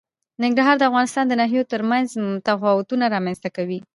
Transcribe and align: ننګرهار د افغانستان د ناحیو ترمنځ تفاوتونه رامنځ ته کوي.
ننګرهار 0.43 0.75
د 0.79 0.83
افغانستان 0.89 1.25
د 1.27 1.33
ناحیو 1.41 1.69
ترمنځ 1.73 2.07
تفاوتونه 2.47 3.05
رامنځ 3.15 3.37
ته 3.43 3.49
کوي. 3.57 3.79